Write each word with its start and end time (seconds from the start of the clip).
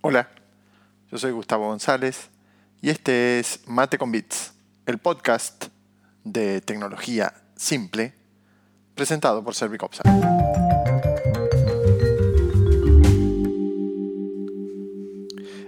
Hola, 0.00 0.28
yo 1.10 1.18
soy 1.18 1.32
Gustavo 1.32 1.66
González 1.66 2.30
y 2.80 2.90
este 2.90 3.40
es 3.40 3.62
Mate 3.66 3.98
con 3.98 4.12
Bits, 4.12 4.52
el 4.86 4.98
podcast 4.98 5.66
de 6.22 6.60
tecnología 6.60 7.34
simple 7.56 8.14
presentado 8.94 9.42
por 9.42 9.56
Servicopsa. 9.56 10.04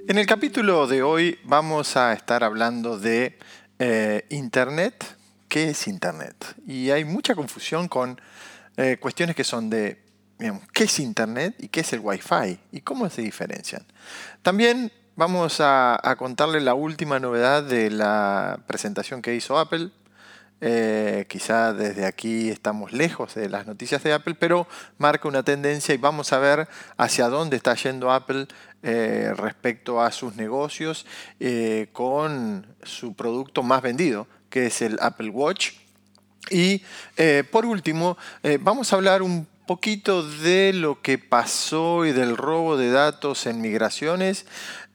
En 0.06 0.16
el 0.16 0.26
capítulo 0.26 0.86
de 0.86 1.02
hoy 1.02 1.40
vamos 1.42 1.96
a 1.96 2.12
estar 2.12 2.44
hablando 2.44 3.00
de 3.00 3.36
eh, 3.80 4.26
Internet. 4.30 5.16
¿Qué 5.48 5.70
es 5.70 5.88
Internet? 5.88 6.54
Y 6.68 6.90
hay 6.90 7.04
mucha 7.04 7.34
confusión 7.34 7.88
con 7.88 8.20
eh, 8.76 8.96
cuestiones 9.00 9.34
que 9.34 9.42
son 9.42 9.68
de 9.70 10.09
qué 10.72 10.84
es 10.84 10.98
Internet 11.00 11.54
y 11.58 11.68
qué 11.68 11.80
es 11.80 11.92
el 11.92 12.00
Wi-Fi 12.00 12.58
y 12.72 12.80
cómo 12.80 13.08
se 13.10 13.22
diferencian. 13.22 13.84
También 14.42 14.90
vamos 15.16 15.58
a, 15.60 16.00
contarle 16.16 16.60
la 16.60 16.74
última 16.74 17.18
novedad 17.18 17.62
de 17.62 17.90
la 17.90 18.60
presentación 18.66 19.20
que 19.20 19.34
hizo 19.34 19.58
Apple. 19.58 19.90
Eh, 20.62 21.26
quizá 21.28 21.72
desde 21.72 22.06
aquí 22.06 22.50
estamos 22.50 22.92
lejos 22.92 23.34
de 23.34 23.48
las 23.48 23.66
noticias 23.66 24.02
de 24.02 24.12
Apple, 24.14 24.34
pero 24.34 24.66
marca 24.96 25.28
una 25.28 25.42
tendencia 25.42 25.94
y 25.94 25.98
vamos 25.98 26.32
a 26.32 26.38
ver 26.38 26.68
hacia 26.96 27.28
dónde 27.28 27.56
está 27.56 27.74
yendo 27.74 28.10
Apple 28.10 28.46
eh, 28.82 29.32
respecto 29.36 30.02
a 30.02 30.10
sus 30.10 30.36
negocios 30.36 31.04
eh, 31.38 31.88
con 31.92 32.66
su 32.82 33.14
producto 33.14 33.62
más 33.62 33.82
vendido, 33.82 34.26
que 34.48 34.66
es 34.66 34.80
el 34.80 34.98
Apple 35.02 35.28
Watch. 35.28 35.72
Y 36.48 36.82
por 37.52 37.66
último, 37.66 38.16
vamos 38.60 38.92
a 38.92 38.96
hablar 38.96 39.22
un 39.22 39.46
poquito 39.70 40.24
de 40.24 40.72
lo 40.72 41.00
que 41.00 41.16
pasó 41.16 42.04
y 42.04 42.10
del 42.10 42.36
robo 42.36 42.76
de 42.76 42.90
datos 42.90 43.46
en 43.46 43.60
migraciones. 43.60 44.44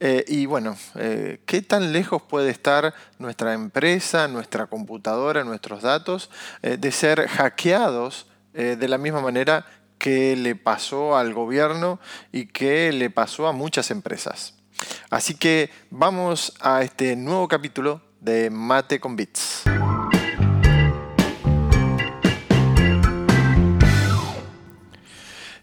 Eh, 0.01 0.25
y 0.27 0.47
bueno, 0.47 0.75
eh, 0.95 1.39
¿qué 1.45 1.61
tan 1.61 1.93
lejos 1.93 2.21
puede 2.21 2.49
estar 2.49 2.93
nuestra 3.17 3.53
empresa, 3.53 4.27
nuestra 4.27 4.67
computadora, 4.67 5.45
nuestros 5.45 5.81
datos 5.81 6.29
eh, 6.61 6.75
de 6.75 6.91
ser 6.91 7.25
hackeados 7.25 8.27
de 8.51 8.87
la 8.89 8.97
misma 8.97 9.21
manera 9.21 9.65
que 9.97 10.35
le 10.35 10.55
pasó 10.55 11.15
al 11.15 11.33
gobierno 11.33 11.99
y 12.33 12.47
que 12.47 12.91
le 12.91 13.09
pasó 13.09 13.47
a 13.47 13.53
muchas 13.53 13.91
empresas? 13.91 14.55
Así 15.09 15.35
que 15.35 15.69
vamos 15.89 16.53
a 16.59 16.81
este 16.81 17.15
nuevo 17.15 17.47
capítulo 17.47 18.01
de 18.19 18.49
Mate 18.49 18.99
con 18.99 19.15
Bits. 19.15 19.63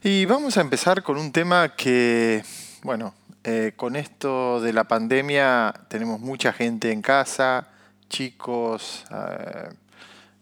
Y 0.04 0.24
vamos 0.24 0.56
a 0.56 0.62
empezar 0.62 1.04
con 1.04 1.16
un 1.16 1.30
tema 1.30 1.76
que, 1.76 2.42
bueno, 2.82 3.14
eh, 3.44 3.74
con 3.76 3.94
esto 3.94 4.60
de 4.60 4.72
la 4.72 4.82
pandemia 4.82 5.72
tenemos 5.86 6.18
mucha 6.18 6.52
gente 6.52 6.90
en 6.90 7.02
casa, 7.02 7.68
chicos, 8.08 9.04
eh, 9.12 9.68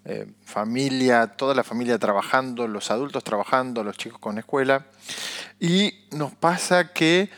eh, 0.07 0.27
familia, 0.43 1.27
toda 1.27 1.55
la 1.55 1.63
familia 1.63 1.99
trabajando, 1.99 2.67
los 2.67 2.91
adultos 2.91 3.23
trabajando, 3.23 3.85
los 3.85 3.99
chicos 3.99 4.19
con 4.19 4.39
escuela. 4.39 4.87
Y 5.59 6.07
nos 6.13 6.35
pasa 6.35 6.95
que 6.95 7.29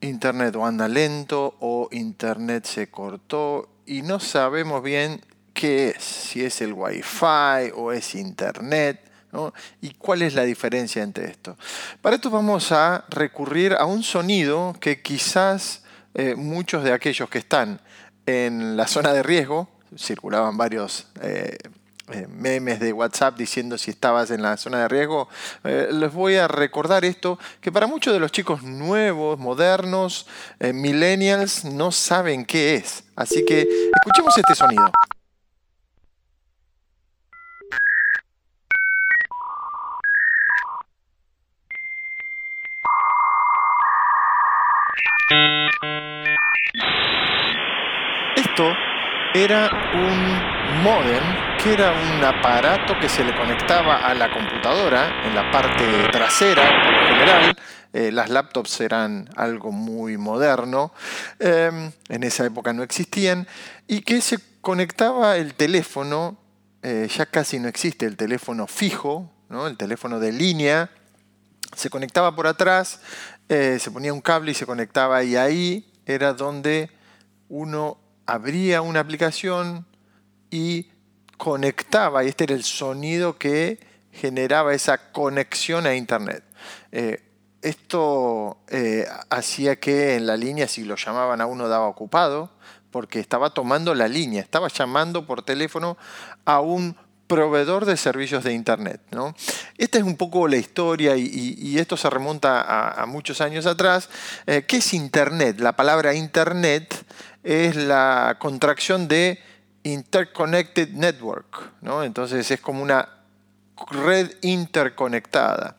Internet 0.00 0.56
o 0.56 0.64
anda 0.64 0.88
lento 0.88 1.54
o 1.60 1.90
Internet 1.92 2.64
se 2.64 2.90
cortó 2.90 3.68
y 3.84 4.00
no 4.00 4.20
sabemos 4.20 4.82
bien 4.82 5.20
qué 5.52 5.90
es, 5.90 6.02
si 6.02 6.42
es 6.46 6.62
el 6.62 6.72
Wi-Fi 6.72 7.72
o 7.76 7.92
es 7.92 8.14
Internet. 8.14 9.07
¿Y 9.80 9.90
cuál 9.94 10.22
es 10.22 10.34
la 10.34 10.44
diferencia 10.44 11.02
entre 11.02 11.26
esto? 11.26 11.56
Para 12.00 12.16
esto 12.16 12.30
vamos 12.30 12.72
a 12.72 13.04
recurrir 13.08 13.74
a 13.74 13.84
un 13.84 14.02
sonido 14.02 14.74
que 14.80 15.02
quizás 15.02 15.82
eh, 16.14 16.34
muchos 16.34 16.82
de 16.82 16.92
aquellos 16.92 17.28
que 17.28 17.38
están 17.38 17.80
en 18.26 18.76
la 18.76 18.86
zona 18.86 19.12
de 19.12 19.22
riesgo, 19.22 19.68
circulaban 19.96 20.56
varios 20.56 21.06
eh, 21.22 21.56
eh, 22.10 22.26
memes 22.28 22.80
de 22.80 22.92
WhatsApp 22.92 23.36
diciendo 23.36 23.78
si 23.78 23.90
estabas 23.90 24.30
en 24.30 24.42
la 24.42 24.56
zona 24.56 24.80
de 24.80 24.88
riesgo, 24.88 25.28
les 25.62 26.12
voy 26.12 26.36
a 26.36 26.48
recordar 26.48 27.04
esto, 27.04 27.38
que 27.60 27.70
para 27.70 27.86
muchos 27.86 28.12
de 28.12 28.20
los 28.20 28.32
chicos 28.32 28.62
nuevos, 28.62 29.38
modernos, 29.38 30.26
millennials, 30.60 31.64
no 31.64 31.92
saben 31.92 32.46
qué 32.46 32.76
es. 32.76 33.04
Así 33.14 33.44
que 33.44 33.66
escuchemos 33.94 34.36
este 34.36 34.54
sonido. 34.54 34.90
Era 49.34 49.70
un 49.94 50.82
modem, 50.82 51.22
que 51.62 51.74
era 51.74 51.92
un 51.92 52.24
aparato 52.24 52.94
que 53.00 53.08
se 53.08 53.22
le 53.22 53.32
conectaba 53.36 53.98
a 53.98 54.14
la 54.14 54.32
computadora 54.32 55.22
en 55.24 55.34
la 55.36 55.48
parte 55.52 55.84
trasera, 56.10 56.82
por 56.82 56.92
lo 56.92 57.06
general. 57.06 57.56
Eh, 57.92 58.10
las 58.10 58.30
laptops 58.30 58.80
eran 58.80 59.28
algo 59.36 59.70
muy 59.70 60.16
moderno, 60.16 60.92
em, 61.38 61.92
en 62.08 62.22
esa 62.24 62.46
época 62.46 62.72
no 62.72 62.82
existían, 62.82 63.46
y 63.86 64.00
que 64.00 64.20
se 64.20 64.38
conectaba 64.60 65.36
el 65.36 65.54
teléfono, 65.54 66.36
eh, 66.82 67.08
ya 67.16 67.26
casi 67.26 67.60
no 67.60 67.68
existe 67.68 68.06
el 68.06 68.16
teléfono 68.16 68.66
fijo, 68.66 69.30
¿no? 69.48 69.68
el 69.68 69.76
teléfono 69.76 70.18
de 70.18 70.32
línea, 70.32 70.90
se 71.76 71.90
conectaba 71.90 72.34
por 72.34 72.48
atrás, 72.48 73.00
eh, 73.48 73.78
se 73.80 73.92
ponía 73.92 74.12
un 74.12 74.20
cable 74.20 74.50
y 74.50 74.54
se 74.54 74.66
conectaba 74.66 75.22
y 75.22 75.36
ahí 75.36 75.92
era 76.06 76.32
donde 76.32 76.90
uno 77.48 77.98
abría 78.28 78.82
una 78.82 79.00
aplicación 79.00 79.86
y 80.50 80.88
conectaba, 81.38 82.22
y 82.22 82.28
este 82.28 82.44
era 82.44 82.54
el 82.54 82.62
sonido 82.62 83.38
que 83.38 83.80
generaba 84.12 84.74
esa 84.74 85.12
conexión 85.12 85.86
a 85.86 85.94
Internet. 85.94 86.44
Eh, 86.92 87.24
esto 87.62 88.58
eh, 88.68 89.06
hacía 89.30 89.80
que 89.80 90.16
en 90.16 90.26
la 90.26 90.36
línea, 90.36 90.68
si 90.68 90.84
lo 90.84 90.96
llamaban 90.96 91.40
a 91.40 91.46
uno, 91.46 91.68
daba 91.68 91.86
ocupado, 91.86 92.50
porque 92.90 93.18
estaba 93.18 93.50
tomando 93.50 93.94
la 93.94 94.08
línea, 94.08 94.42
estaba 94.42 94.68
llamando 94.68 95.26
por 95.26 95.42
teléfono 95.42 95.96
a 96.44 96.60
un 96.60 96.96
proveedor 97.28 97.84
de 97.84 97.96
servicios 97.96 98.44
de 98.44 98.52
Internet. 98.52 99.00
¿no? 99.10 99.34
Esta 99.76 99.98
es 99.98 100.04
un 100.04 100.16
poco 100.16 100.48
la 100.48 100.56
historia 100.56 101.16
y, 101.16 101.78
esto 101.78 101.96
se 101.96 102.10
remonta 102.10 103.00
a, 103.00 103.06
muchos 103.06 103.40
años 103.40 103.66
atrás. 103.66 104.10
Eh, 104.46 104.64
¿Qué 104.66 104.78
es 104.78 104.94
Internet? 104.94 105.60
La 105.60 105.76
palabra 105.76 106.14
Internet 106.14 106.94
es 107.42 107.76
la 107.76 108.36
contracción 108.38 109.08
de 109.08 109.38
Interconnected 109.82 110.90
Network. 110.90 111.72
Entonces 112.02 112.50
es 112.50 112.60
como 112.60 112.82
una 112.82 113.08
red 113.90 114.32
interconectada, 114.42 115.76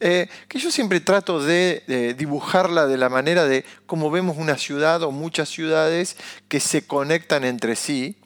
eh, 0.00 0.28
que 0.48 0.58
yo 0.58 0.70
siempre 0.70 1.00
trato 1.00 1.42
de, 1.42 2.14
dibujarla 2.16 2.86
de 2.86 2.96
la 2.96 3.08
manera 3.08 3.44
de 3.44 3.64
cómo 3.86 4.10
vemos 4.10 4.36
una 4.38 4.56
ciudad 4.56 5.02
o 5.02 5.10
muchas 5.10 5.48
ciudades 5.48 6.16
que 6.48 6.60
se 6.60 6.86
conectan 6.86 7.44
entre 7.44 7.76
sí. 7.76 8.16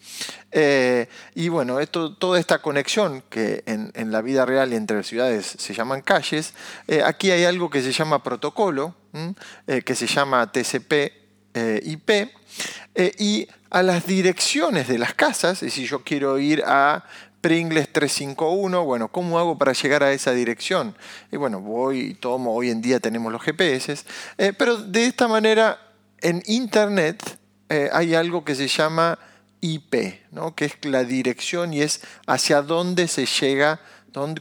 Eh, 0.52 1.08
y 1.34 1.48
bueno, 1.48 1.80
esto, 1.80 2.14
toda 2.14 2.38
esta 2.38 2.62
conexión 2.62 3.22
que 3.28 3.62
en, 3.66 4.12
la 4.12 4.22
vida 4.22 4.46
real 4.46 4.72
y 4.72 4.76
entre 4.76 5.02
ciudades 5.02 5.56
se 5.58 5.74
llaman 5.74 6.00
calles, 6.00 6.54
eh, 6.88 7.02
aquí 7.04 7.30
hay 7.30 7.44
algo 7.44 7.68
que 7.68 7.82
se 7.82 7.92
llama 7.92 8.22
protocolo, 8.22 8.94
que 9.84 9.94
se 9.94 10.06
llama 10.06 10.52
TCP/IP, 10.52 12.30
y 13.18 13.46
a 13.70 13.82
las 13.82 14.06
direcciones 14.06 14.88
de 14.88 14.98
las 14.98 15.14
casas, 15.14 15.62
y 15.62 15.70
si 15.70 15.86
yo 15.86 16.02
quiero 16.02 16.38
ir 16.38 16.62
a 16.66 17.04
Pringles 17.46 17.92
351, 17.92 18.84
bueno, 18.84 19.06
¿cómo 19.06 19.38
hago 19.38 19.56
para 19.56 19.72
llegar 19.72 20.02
a 20.02 20.12
esa 20.12 20.32
dirección? 20.32 20.96
Y 21.30 21.36
bueno, 21.36 21.60
voy 21.60 22.00
y 22.00 22.14
tomo, 22.14 22.52
hoy 22.52 22.70
en 22.70 22.82
día 22.82 22.98
tenemos 22.98 23.32
los 23.32 23.40
GPS, 23.40 23.98
eh, 24.38 24.52
pero 24.52 24.76
de 24.78 25.06
esta 25.06 25.28
manera 25.28 25.78
en 26.20 26.42
Internet 26.46 27.38
eh, 27.68 27.88
hay 27.92 28.16
algo 28.16 28.44
que 28.44 28.56
se 28.56 28.66
llama 28.66 29.18
IP, 29.60 29.94
¿no? 30.32 30.54
que 30.54 30.64
es 30.64 30.72
la 30.82 31.04
dirección 31.04 31.72
y 31.72 31.82
es 31.82 32.00
hacia 32.26 32.62
dónde 32.62 33.06
se 33.06 33.26
llega, 33.26 33.80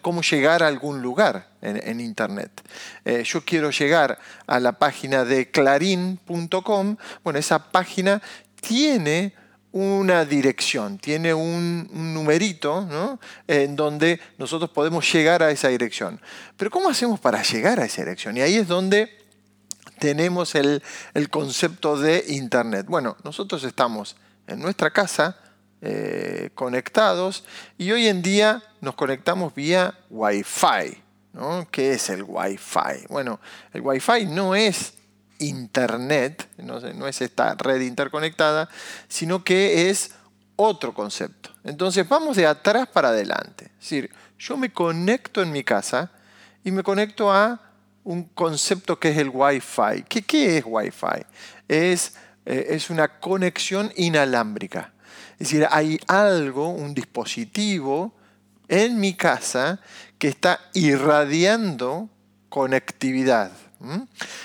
cómo 0.02 0.22
llegar 0.22 0.64
a 0.64 0.68
algún 0.68 1.02
lugar 1.02 1.50
en, 1.62 2.00
Internet. 2.00 2.62
Eh, 3.04 3.24
yo 3.26 3.44
quiero 3.44 3.72
llegar 3.72 4.18
a 4.48 4.60
la 4.60 4.74
página 4.74 5.26
de 5.26 5.52
clarín.com, 5.52 6.98
bueno, 7.24 7.40
esa 7.40 7.72
página 7.72 8.22
tiene 8.62 9.34
una 9.72 10.24
dirección, 10.24 10.98
tiene 10.98 11.34
un, 11.34 11.90
numerito 12.14 13.20
en 13.48 13.76
donde 13.76 14.22
nosotros 14.38 14.70
podemos 14.70 15.12
llegar 15.12 15.44
a 15.44 15.52
esa 15.52 15.68
dirección. 15.68 16.22
Pero 16.56 16.72
¿cómo 16.72 16.90
hacemos 16.90 17.20
para 17.20 17.44
llegar 17.44 17.82
a 17.82 17.86
esa 17.86 18.02
dirección? 18.02 18.38
Y 18.38 18.42
ahí 18.42 18.56
es 18.56 18.70
donde 18.70 19.10
tenemos 20.00 20.56
el, 20.56 20.82
concepto 21.30 21.98
de 21.98 22.24
Internet. 22.30 22.86
Bueno, 22.88 23.18
nosotros 23.26 23.66
estamos 23.66 24.16
en 24.48 24.60
nuestra 24.60 24.92
casa 24.92 25.38
eh, 25.88 26.50
conectados 26.56 27.44
y 27.78 27.92
hoy 27.92 28.08
en 28.08 28.24
día 28.24 28.64
nos 28.82 28.96
conectamos 28.96 29.54
vía 29.54 29.94
Wi-Fi. 30.10 30.98
¿no? 31.34 31.68
¿Qué 31.70 31.94
es 31.94 32.10
el 32.10 32.24
Wi-Fi? 32.24 33.06
Bueno, 33.08 33.40
el 33.72 33.82
Wi-Fi 33.82 34.26
no 34.26 34.56
es 34.56 34.96
Internet, 35.38 36.50
no, 36.58 37.08
es 37.08 37.22
esta 37.22 37.54
red 37.54 37.82
interconectada, 37.82 38.68
sino 39.08 39.44
que 39.44 39.92
es 39.92 40.16
otro 40.56 40.92
concepto. 40.92 41.52
Entonces 41.64 42.10
vamos 42.10 42.36
de 42.36 42.48
atrás 42.48 42.88
para 42.88 43.10
adelante. 43.10 43.66
Es 43.66 43.82
decir, 43.82 44.10
yo 44.40 44.58
me 44.58 44.74
conecto 44.74 45.44
en 45.44 45.52
mi 45.52 45.64
casa 45.64 46.10
y 46.64 46.72
me 46.72 46.82
conecto 46.82 47.32
a 47.32 47.62
un 48.04 48.24
concepto 48.24 48.98
que 49.00 49.10
es 49.10 49.18
el 49.20 49.30
Wi-Fi. 49.30 50.04
¿Qué, 50.10 50.24
qué 50.24 50.58
es 50.58 50.64
Wi-Fi? 50.66 51.28
Es, 51.68 52.16
eh, 52.48 52.70
es 52.70 52.90
una 52.90 53.20
conexión 53.20 53.94
inalámbrica. 53.96 54.95
Es 55.40 55.50
decir, 55.50 55.68
hay 55.70 56.00
algo, 56.08 56.70
un 56.70 56.94
dispositivo 56.94 58.14
en 58.68 59.00
mi 59.00 59.14
casa 59.14 59.80
que 60.18 60.28
está 60.28 60.60
irradiando 60.74 62.10
conectividad. 62.50 63.52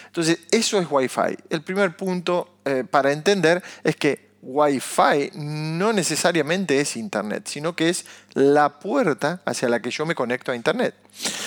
Entonces, 0.06 0.40
eso 0.50 0.78
es 0.78 0.86
Wi-Fi. 0.90 1.36
El 1.48 1.62
primer 1.62 1.96
punto 1.96 2.58
eh, 2.64 2.84
para 2.88 3.12
entender 3.12 3.62
es 3.84 3.96
que 3.96 4.30
Wi-Fi 4.42 5.32
no 5.34 5.92
necesariamente 5.92 6.80
es 6.80 6.96
Internet, 6.96 7.46
sino 7.46 7.76
que 7.76 7.90
es 7.90 8.06
la 8.34 8.80
puerta 8.80 9.42
hacia 9.44 9.68
la 9.68 9.80
que 9.80 9.90
yo 9.90 10.06
me 10.06 10.14
conecto 10.14 10.52
a 10.52 10.56
Internet. 10.56 10.94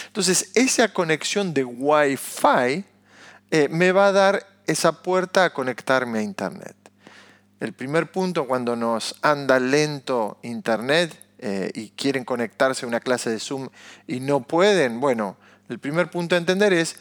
Entonces, 0.07 0.51
esa 0.56 0.88
conexión 0.94 1.54
de 1.54 1.63
Wi-Fi 1.63 2.86
eh, 3.51 3.68
me 3.69 3.92
va 3.92 4.07
a 4.07 4.12
dar 4.12 4.48
esa 4.68 5.04
puerta 5.04 5.45
a 5.45 5.54
conectarme 5.54 6.19
a 6.19 6.22
Internet. 6.22 6.75
El 7.63 7.71
primer 7.71 8.12
punto 8.12 8.45
cuando 8.45 8.75
nos 8.75 9.15
anda 9.21 9.57
lento 9.57 10.38
Internet 10.42 11.18
eh, 11.38 11.71
y 11.74 11.92
quieren 11.92 12.25
conectarse 12.25 12.83
a 12.83 12.89
una 12.89 13.00
clase 13.00 13.30
de 13.30 13.39
Zoom 13.39 13.69
y 14.06 14.19
no 14.19 14.42
pueden, 14.42 15.00
bueno, 15.00 15.38
el 15.69 15.80
primer 15.80 16.12
punto 16.12 16.36
a 16.36 16.39
entender 16.39 16.74
es 16.74 16.98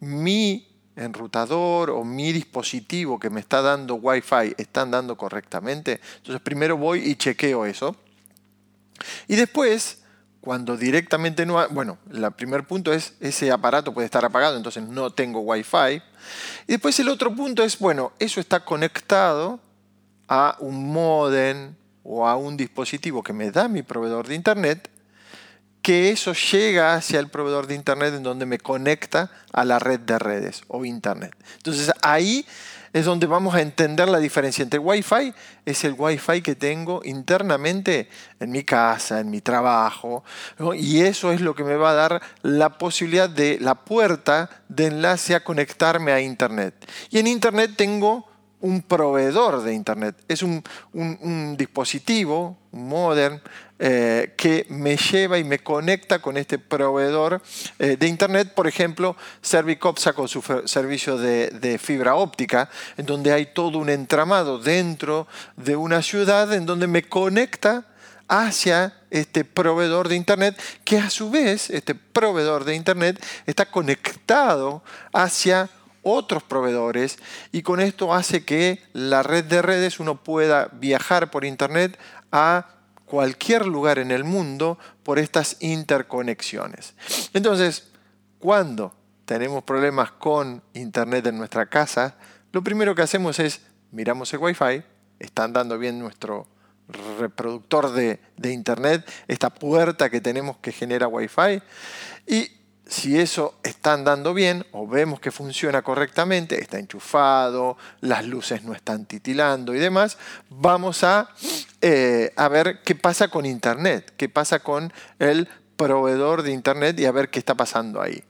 mi 0.00 0.68
enrutador 0.94 1.88
o 1.88 2.04
mi 2.04 2.32
dispositivo 2.34 3.18
que 3.18 3.30
me 3.30 3.40
está 3.40 3.62
dando 3.62 3.94
Wi-Fi 3.94 4.56
están 4.58 4.90
dando 4.90 5.16
correctamente. 5.16 6.02
Entonces 6.18 6.42
primero 6.42 6.76
voy 6.76 7.08
y 7.08 7.16
chequeo 7.16 7.64
eso. 7.64 7.96
Y 9.26 9.36
después, 9.36 10.02
cuando 10.42 10.76
directamente 10.76 11.46
no... 11.46 11.66
bueno, 11.70 11.96
el 12.12 12.30
primer 12.32 12.66
punto 12.66 12.92
es 12.92 13.14
ese 13.20 13.50
aparato 13.50 13.94
puede 13.94 14.04
estar 14.04 14.22
apagado, 14.22 14.58
entonces 14.58 14.82
no 14.82 15.14
tengo 15.14 15.40
Wi-Fi. 15.40 16.02
Y 16.66 16.72
después 16.72 17.00
el 17.00 17.08
otro 17.08 17.34
punto 17.34 17.62
es, 17.62 17.78
bueno, 17.78 18.12
eso 18.18 18.38
está 18.38 18.62
conectado 18.66 19.60
a 20.28 20.56
un 20.60 20.92
modem 20.92 21.74
o 22.04 22.26
a 22.26 22.36
un 22.36 22.56
dispositivo 22.56 23.22
que 23.22 23.32
me 23.32 23.50
da 23.50 23.68
mi 23.68 23.82
proveedor 23.82 24.28
de 24.28 24.34
Internet 24.34 24.90
que 25.82 26.10
eso 26.10 26.34
llega 26.34 26.94
hacia 26.94 27.18
el 27.18 27.28
proveedor 27.28 27.66
de 27.66 27.74
Internet 27.74 28.14
en 28.14 28.22
donde 28.22 28.44
me 28.46 28.58
conecta 28.58 29.30
a 29.52 29.64
la 29.64 29.78
red 29.78 30.00
de 30.00 30.18
redes 30.18 30.62
o 30.68 30.84
Internet. 30.84 31.34
Entonces 31.56 31.90
ahí 32.02 32.44
es 32.92 33.04
donde 33.04 33.26
vamos 33.26 33.54
a 33.54 33.60
entender 33.60 34.08
la 34.08 34.18
diferencia 34.18 34.62
entre 34.62 34.78
Wi-Fi, 34.78 35.32
es 35.64 35.84
el 35.84 35.94
Wi-Fi 35.96 36.42
que 36.42 36.54
tengo 36.54 37.00
internamente 37.04 38.08
en 38.40 38.50
mi 38.50 38.64
casa, 38.64 39.20
en 39.20 39.30
mi 39.30 39.40
trabajo, 39.40 40.24
y 40.74 41.00
eso 41.00 41.32
es 41.32 41.40
lo 41.40 41.54
que 41.54 41.64
me 41.64 41.76
va 41.76 41.90
a 41.90 41.94
dar 41.94 42.22
la 42.42 42.76
posibilidad 42.76 43.28
de 43.28 43.58
la 43.60 43.74
puerta 43.74 44.50
de 44.68 44.86
enlace 44.86 45.34
a 45.34 45.44
conectarme 45.44 46.12
a 46.12 46.20
Internet. 46.20 46.74
Y 47.10 47.18
en 47.18 47.26
Internet 47.26 47.72
tengo 47.76 48.27
un 48.60 48.82
proveedor 48.82 49.62
de 49.62 49.72
Internet, 49.72 50.16
es 50.26 50.42
un, 50.42 50.62
dispositivo, 51.56 52.56
un 52.72 52.88
modem, 52.88 53.40
eh, 53.78 54.34
que 54.36 54.66
me 54.70 54.96
lleva 54.96 55.38
y 55.38 55.44
me 55.44 55.60
conecta 55.60 56.18
con 56.18 56.36
este 56.36 56.58
proveedor 56.58 57.40
eh, 57.78 57.96
de 57.96 58.06
Internet. 58.08 58.52
Por 58.54 58.66
ejemplo, 58.66 59.16
Servicop 59.40 59.98
con 60.14 60.26
su 60.26 60.42
servicio 60.64 61.16
de, 61.16 61.78
fibra 61.80 62.16
óptica, 62.16 62.68
en 62.96 63.06
donde 63.06 63.32
hay 63.32 63.46
todo 63.46 63.78
un 63.78 63.90
entramado 63.90 64.58
dentro 64.58 65.28
de 65.56 65.76
una 65.76 66.02
ciudad 66.02 66.52
en 66.52 66.66
donde 66.66 66.88
me 66.88 67.04
conecta 67.04 67.86
hacia 68.26 68.94
este 69.10 69.44
proveedor 69.44 70.08
de 70.08 70.16
Internet, 70.16 70.60
que 70.84 70.98
a 70.98 71.08
su 71.08 71.30
vez, 71.30 71.70
este 71.70 71.94
proveedor 71.94 72.64
de 72.64 72.74
Internet, 72.74 73.24
está 73.46 73.66
conectado 73.66 74.82
hacia 75.12 75.70
otros 76.08 76.42
proveedores 76.42 77.18
y 77.52 77.62
con 77.62 77.80
esto 77.80 78.14
hace 78.14 78.44
que 78.44 78.82
la 78.92 79.22
red 79.22 79.44
de 79.44 79.62
redes 79.62 80.00
uno 80.00 80.22
pueda 80.22 80.68
viajar 80.72 81.30
por 81.30 81.44
Internet 81.44 81.98
a 82.32 82.68
cualquier 83.04 83.66
lugar 83.66 83.98
en 83.98 84.10
el 84.10 84.24
mundo 84.24 84.78
por 85.02 85.18
estas 85.18 85.56
interconexiones. 85.60 86.94
Entonces, 87.32 87.90
cuando 88.38 88.94
tenemos 89.24 89.64
problemas 89.64 90.12
con 90.12 90.62
Internet 90.74 91.26
en 91.26 91.38
nuestra 91.38 91.66
casa, 91.66 92.16
lo 92.52 92.62
primero 92.62 92.94
que 92.94 93.02
hacemos 93.02 93.38
es 93.38 93.60
miramos 93.90 94.32
el 94.32 94.40
Wi-Fi, 94.40 94.82
está 95.18 95.44
andando 95.44 95.78
bien 95.78 95.98
nuestro 95.98 96.46
reproductor 97.18 97.92
de, 97.92 98.20
de 98.36 98.52
Internet, 98.52 99.08
esta 99.26 99.50
puerta 99.50 100.08
que 100.08 100.20
tenemos 100.20 100.56
que 100.58 100.72
genera 100.72 101.08
Wi-Fi, 101.08 101.62
y 102.26 102.50
si 102.88 103.18
eso 103.18 103.54
está 103.62 103.92
andando 103.92 104.32
bien 104.32 104.66
o 104.72 104.88
vemos 104.88 105.20
que 105.20 105.30
funciona 105.30 105.82
correctamente, 105.82 106.60
está 106.60 106.78
enchufado, 106.78 107.76
las 108.00 108.26
luces 108.26 108.64
no 108.64 108.72
están 108.72 109.04
titilando 109.04 109.74
y 109.74 109.78
demás, 109.78 110.16
vamos 110.48 111.04
a, 111.04 111.28
eh, 111.82 112.32
a 112.34 112.48
ver 112.48 112.80
qué 112.84 112.94
pasa 112.94 113.28
con 113.28 113.44
Internet, 113.44 114.14
qué 114.16 114.30
pasa 114.30 114.60
con 114.60 114.90
el 115.18 115.48
proveedor 115.76 116.42
de 116.42 116.50
Internet 116.50 116.98
y 116.98 117.04
a 117.04 117.12
ver 117.12 117.28
qué 117.28 117.38
está 117.38 117.54
pasando 117.54 118.00
ahí. 118.00 118.24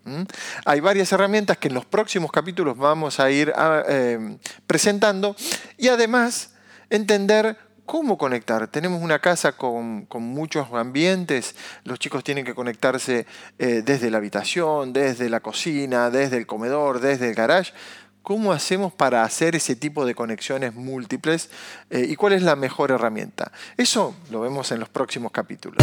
Hay 0.64 0.80
varias 0.80 1.12
herramientas 1.12 1.56
que 1.56 1.68
en 1.68 1.74
los 1.74 1.86
próximos 1.86 2.32
capítulos 2.32 2.76
vamos 2.76 3.20
a 3.20 3.30
ir 3.30 3.52
ah, 3.56 3.82
eh, 3.88 4.38
presentando 4.66 5.36
y 5.78 5.88
además 5.88 6.50
entender 6.90 7.56
¿Cómo 7.88 8.18
conectar? 8.18 8.68
Tenemos 8.68 9.00
una 9.00 9.18
casa 9.18 9.52
con, 9.52 10.06
muchos 10.10 10.70
ambientes, 10.74 11.56
los 11.84 11.98
chicos 11.98 12.22
tienen 12.22 12.44
que 12.44 12.54
conectarse 12.54 13.24
eh, 13.58 13.80
desde 13.82 14.10
la 14.10 14.18
habitación, 14.18 14.92
desde 14.92 15.30
la 15.30 15.40
cocina, 15.40 16.10
desde 16.10 16.36
el 16.36 16.46
comedor, 16.46 17.00
desde 17.00 17.30
el 17.30 17.34
garage. 17.34 17.72
¿Cómo 18.20 18.52
hacemos 18.52 18.92
para 18.92 19.22
hacer 19.22 19.56
ese 19.56 19.74
tipo 19.74 20.04
de 20.04 20.14
conexiones 20.14 20.74
múltiples 20.74 21.48
eh, 21.88 22.04
y 22.06 22.14
cuál 22.14 22.34
es 22.34 22.42
la 22.42 22.56
mejor 22.56 22.90
herramienta? 22.90 23.52
Eso 23.78 24.14
lo 24.30 24.42
vemos 24.42 24.70
en 24.70 24.80
los 24.80 24.90
próximos 24.90 25.32
capítulos. 25.32 25.82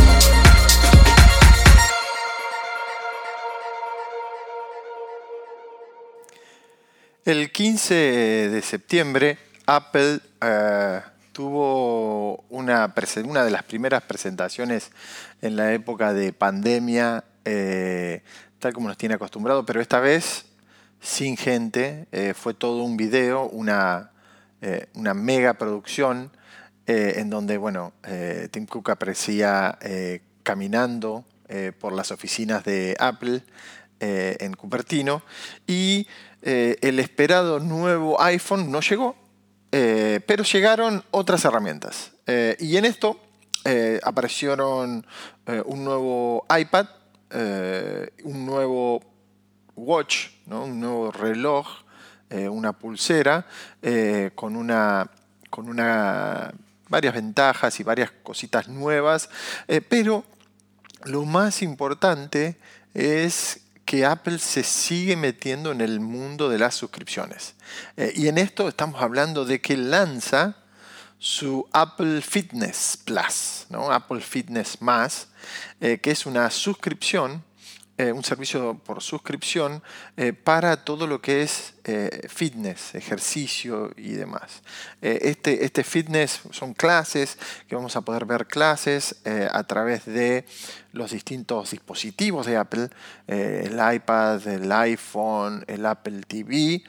El 7.26 7.52
15 7.52 7.96
de 7.96 8.62
septiembre, 8.62 9.40
Apple... 9.66 10.20
Eh, 10.40 11.02
tuvo 11.36 12.46
una, 12.50 12.94
una 13.26 13.44
de 13.44 13.52
las 13.52 13.64
primeras 13.64 14.04
presentaciones 14.04 14.92
en 15.42 15.58
la 15.58 15.74
época 15.74 16.14
de 16.14 16.32
pandemia, 16.32 17.26
eh, 17.44 18.24
tal 18.58 18.72
como 18.72 18.88
nos 18.88 18.96
tiene 18.96 19.16
acostumbrado, 19.16 19.66
pero 19.66 19.82
esta 19.82 20.00
vez 20.00 20.46
sin 21.02 21.36
gente, 21.36 22.08
eh, 22.14 22.34
fue 22.34 22.54
todo 22.54 22.84
un 22.84 22.96
video, 22.96 23.50
una, 23.50 24.12
eh, 24.62 24.88
una 24.94 25.14
mega 25.14 25.56
producción, 25.56 26.32
en 26.88 27.32
donde 27.32 27.58
bueno, 27.58 27.94
Tim 28.52 28.68
Cook 28.68 28.92
aparecía 28.92 29.80
caminando 30.44 31.26
por 31.80 31.94
las 31.94 32.12
oficinas 32.12 32.64
de 32.64 32.96
Apple 33.00 33.42
en 34.00 34.54
Cupertino 34.54 35.24
y 35.66 36.08
el 36.44 37.00
esperado 37.00 37.60
nuevo 37.60 38.22
iPhone 38.22 38.70
no 38.70 38.82
llegó, 38.82 39.16
eh, 39.78 40.22
pero 40.26 40.46
llegaron 40.46 41.04
otras 41.12 41.44
herramientas. 41.44 42.14
Eh, 42.28 42.56
y 42.62 42.78
en 42.78 42.86
esto 42.86 43.20
eh, 43.66 44.00
aparecieron 44.04 45.06
un 45.66 45.84
nuevo 45.84 46.46
iPad, 46.58 46.88
un 48.24 48.46
nuevo 48.46 49.04
watch, 49.76 50.28
un 50.46 50.80
nuevo 50.80 51.12
reloj, 51.12 51.68
una 52.30 52.72
pulsera 52.72 53.46
con 54.34 54.56
una 54.56 55.12
con 55.50 55.68
una, 55.68 56.54
varias 56.88 57.14
ventajas 57.14 57.78
y 57.78 57.84
varias 57.84 58.12
cositas 58.24 58.70
nuevas, 58.70 59.30
pero 59.90 60.24
lo 61.04 61.26
más 61.26 61.62
importante 61.62 62.58
es 62.94 63.65
que 63.86 64.06
Apple 64.06 64.40
se 64.40 64.64
sigue 64.64 65.16
metiendo 65.16 65.72
en 65.72 65.80
el 65.80 66.00
mundo 66.00 66.50
de 66.50 66.58
las 66.58 66.76
suscripciones. 66.76 67.54
Eh, 67.96 68.12
y 68.16 68.28
en 68.28 68.40
esto 68.40 68.68
estamos 68.68 69.02
hablando 69.02 69.46
de 69.46 69.62
que 69.62 69.78
lanza 69.78 70.58
su 71.20 71.68
Apple 71.72 72.22
Fitness 72.22 73.00
Plus. 73.06 73.68
Apple 73.72 74.22
Fitness 74.22 74.82
Más, 74.82 75.28
eh, 75.80 76.00
que 76.00 76.12
es 76.12 76.26
una 76.26 76.50
suscripción 76.50 77.44
eh, 77.98 78.12
un 78.12 78.26
servicio 78.26 78.78
por 78.84 79.02
suscripción 79.02 79.82
eh, 80.18 80.34
para 80.34 80.84
todo 80.84 81.08
lo 81.08 81.22
que 81.22 81.44
es 81.44 81.76
eh, 81.86 82.28
fitness, 82.28 82.94
ejercicio 82.94 83.94
y 83.96 84.14
demás. 84.16 84.64
este, 85.02 85.64
este 85.64 85.82
fitness 85.86 86.42
son 86.52 86.74
clases, 86.74 87.38
que 87.70 87.76
vamos 87.76 87.96
a 87.96 88.02
poder 88.02 88.26
ver 88.26 88.48
clases 88.48 89.16
a 89.52 89.64
través 89.64 90.06
de 90.06 90.46
los 90.92 91.12
distintos 91.12 91.72
dispositivos 91.72 92.46
de 92.48 92.58
Apple, 92.58 92.90
el 93.28 93.80
iPad, 93.96 94.46
el 94.48 94.72
iPhone, 94.72 95.64
el 95.68 95.86
Apple 95.86 96.22
TV, 96.28 96.84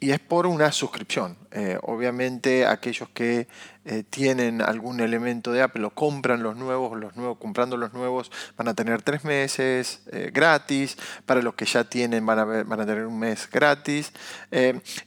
y 0.00 0.12
es 0.12 0.18
por 0.18 0.46
una 0.46 0.72
suscripción. 0.72 1.36
Eh, 1.50 1.78
obviamente 1.82 2.66
aquellos 2.66 3.10
que 3.10 3.48
eh, 3.84 4.02
tienen 4.08 4.62
algún 4.62 5.00
elemento 5.00 5.52
de 5.52 5.60
Apple 5.60 5.84
o 5.84 5.90
compran 5.90 6.42
los 6.42 6.56
nuevos, 6.56 6.98
los 6.98 7.16
nuevos, 7.16 7.36
comprando 7.38 7.76
los 7.76 7.92
nuevos 7.92 8.32
van 8.56 8.68
a 8.68 8.74
tener 8.74 9.02
tres 9.02 9.24
meses 9.24 10.00
eh, 10.10 10.30
gratis. 10.32 10.96
Para 11.26 11.42
los 11.42 11.54
que 11.54 11.66
ya 11.66 11.84
tienen 11.84 12.24
van 12.24 12.38
a, 12.38 12.44
van 12.44 12.80
a 12.80 12.86
tener 12.86 13.06
un 13.06 13.18
mes 13.18 13.48
gratis. 13.50 14.12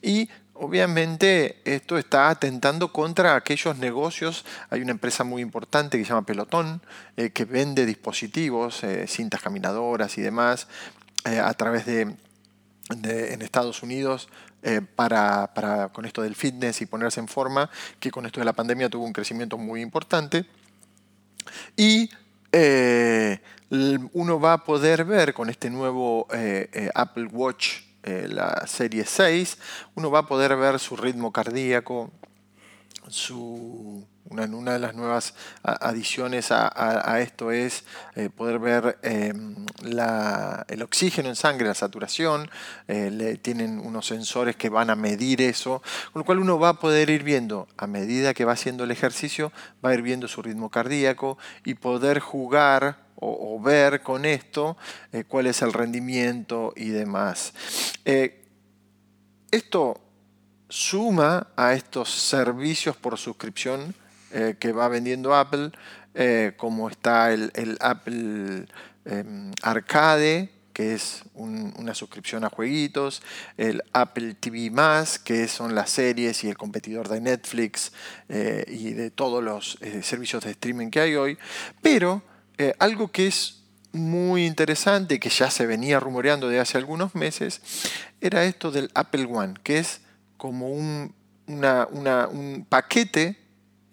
y 0.02 0.30
Obviamente 0.56 1.62
esto 1.66 1.98
está 1.98 2.30
atentando 2.30 2.94
contra 2.94 3.36
aquellos 3.36 3.76
negocios. 3.80 4.46
Hay 4.70 4.82
una 4.82 4.92
empresa 4.92 5.24
muy 5.24 5.42
importante 5.42 5.98
que 5.98 6.06
se 6.06 6.10
llama 6.10 6.28
Pelotón, 6.28 6.80
que 7.16 7.46
vende 7.46 7.88
dispositivos, 7.88 8.82
cintas 9.08 9.42
caminadoras 9.42 10.16
y 10.20 10.22
demás, 10.22 10.68
a 11.26 11.54
través 11.56 11.88
de, 11.88 12.16
en 12.90 13.42
Estados 13.42 13.84
Unidos 13.84 14.28
eh, 14.62 14.82
para, 14.82 15.90
con 15.94 16.06
esto 16.06 16.22
del 16.22 16.36
fitness 16.36 16.82
y 16.82 16.86
ponerse 16.86 17.20
en 17.20 17.28
forma, 17.28 17.70
que 18.00 18.12
con 18.12 18.26
esto 18.26 18.40
de 18.40 18.46
la 18.46 18.54
pandemia 18.54 18.90
tuvo 18.90 19.06
un 19.06 19.14
crecimiento 19.14 19.58
muy 19.58 19.82
importante. 19.82 20.46
Y 21.76 22.10
eh, 22.52 23.42
uno 23.70 24.40
va 24.40 24.54
a 24.54 24.64
poder 24.64 25.06
ver 25.06 25.34
con 25.34 25.50
este 25.50 25.70
nuevo 25.70 26.28
eh, 26.34 26.90
Apple 26.94 27.26
Watch, 27.32 27.82
la 28.04 28.68
serie 28.68 29.06
6, 29.06 29.58
uno 29.96 30.12
va 30.12 30.20
a 30.20 30.28
poder 30.28 30.58
ver 30.58 30.78
su 30.78 30.98
ritmo 30.98 31.32
cardíaco, 31.32 32.12
su 33.08 34.06
una, 34.34 34.74
de 34.74 34.80
las 34.80 34.96
nuevas 34.96 35.36
adiciones 35.62 36.52
a, 36.52 37.20
esto 37.22 37.52
es 37.52 37.84
eh, 38.16 38.30
poder 38.30 38.60
ver 38.60 38.98
em, 39.04 39.56
el 40.68 40.82
oxígeno 40.82 41.30
en 41.30 41.36
sangre, 41.36 41.68
la 41.68 41.76
saturación. 41.76 42.50
Eh, 42.88 43.38
tienen 43.42 43.80
unos 43.80 44.08
sensores 44.08 44.56
que 44.56 44.70
van 44.70 44.90
a 44.90 44.96
medir 44.96 45.42
eso, 45.42 45.82
con 46.12 46.22
lo 46.22 46.26
cual 46.26 46.40
uno 46.40 46.58
va 46.60 46.70
a 46.70 46.74
poder 46.80 47.10
ir 47.10 47.24
viendo, 47.24 47.68
a 47.78 47.88
medida 47.88 48.34
que 48.34 48.46
va 48.46 48.54
haciendo 48.54 48.84
el 48.84 48.92
ejercicio, 48.92 49.52
va 49.84 49.90
a 49.92 49.94
ir 49.94 50.02
viendo 50.02 50.28
su 50.28 50.42
ritmo 50.42 50.70
cardíaco 50.70 51.38
y 51.64 51.76
poder 51.76 52.20
jugar 52.20 53.04
o, 53.16 53.58
ver 53.62 54.02
con 54.02 54.26
esto 54.26 54.76
eh, 55.14 55.24
cuál 55.26 55.48
es 55.48 55.62
el 55.62 55.72
rendimiento 55.72 56.74
y 56.76 56.90
demás. 56.90 57.54
esto 59.52 60.02
suma 60.74 61.50
a 61.56 61.74
estos 61.74 62.10
servicios 62.10 62.96
por 62.96 63.20
suscripción 63.20 63.94
eh, 64.36 64.56
que 64.60 64.72
va 64.72 64.88
vendiendo 64.88 65.36
Apple, 65.36 65.70
eh, 66.16 66.54
como 66.58 66.90
está 66.90 67.32
el, 67.32 67.52
Apple 67.80 68.66
em, 69.06 69.52
Arcade, 69.62 70.50
que 70.74 70.96
es 70.96 71.22
una 71.36 71.94
suscripción 71.94 72.44
a 72.44 72.50
jueguitos, 72.50 73.22
el 73.58 73.84
Apple 73.94 74.34
TV 74.34 74.72
que 75.24 75.48
son 75.48 75.76
las 75.76 75.92
series 75.92 76.44
y 76.44 76.50
el 76.50 76.58
competidor 76.58 77.10
de 77.10 77.22
Netflix 77.22 77.92
eh, 78.28 78.66
y 78.68 78.94
de 78.94 79.12
todos 79.12 79.44
los 79.44 79.78
servicios 80.02 80.44
de 80.44 80.50
streaming 80.50 80.90
que 80.90 81.02
hay 81.02 81.16
hoy, 81.16 81.38
pero 81.84 82.24
algo 82.80 83.12
que 83.12 83.28
es 83.28 83.62
muy 83.92 84.48
interesante, 84.48 85.20
que 85.20 85.30
ya 85.30 85.52
se 85.52 85.68
venía 85.68 86.00
rumoreando 86.00 86.50
de 86.50 86.60
hace 86.60 86.80
algunos 86.80 87.14
meses, 87.14 87.62
era 88.20 88.46
esto 88.46 88.72
del 88.72 88.90
Apple 88.96 89.28
One, 89.32 89.54
que 89.62 89.78
es 89.78 90.02
como 90.38 90.70
un, 90.70 91.14
un 91.46 92.66
paquete 92.68 93.43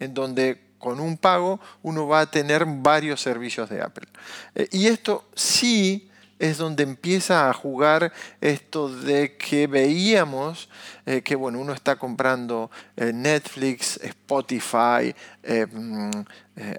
en 0.01 0.13
donde 0.13 0.59
con 0.79 0.99
un 0.99 1.15
pago 1.15 1.61
uno 1.83 2.07
va 2.07 2.21
a 2.21 2.25
tener 2.25 2.65
varios 2.65 3.21
servicios 3.21 3.69
de 3.69 3.81
Apple. 3.81 4.07
Eh, 4.55 4.67
y 4.71 4.87
esto 4.87 5.25
sí 5.35 6.09
es 6.39 6.57
donde 6.57 6.81
empieza 6.81 7.47
a 7.47 7.53
jugar 7.53 8.11
esto 8.41 8.89
de 8.89 9.37
que 9.37 9.67
veíamos 9.67 10.69
eh, 11.05 11.21
que 11.21 11.35
bueno, 11.35 11.59
uno 11.59 11.71
está 11.71 11.97
comprando 11.97 12.71
eh, 12.97 13.13
Netflix, 13.13 13.99
Spotify, 14.01 15.13
mm, 15.43 16.09